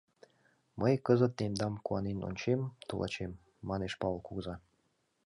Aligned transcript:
Мый 0.79 0.93
кызыт 1.05 1.33
тендам 1.37 1.73
куанен 1.85 2.19
ончем, 2.27 2.61
тулачем!— 2.87 3.31
манеш 3.67 3.93
Павыл 4.01 4.19
кугыза. 4.23 4.55